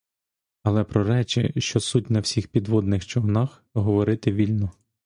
Але 0.63 0.83
про 0.83 1.03
речі, 1.03 1.53
що 1.57 1.79
суть 1.79 2.09
на 2.09 2.19
всіх 2.19 2.47
підводних 2.47 3.05
човнах, 3.05 3.65
говорити 3.73 4.31
вільно. 4.31 4.71